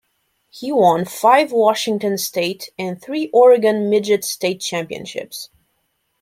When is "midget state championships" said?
3.87-5.51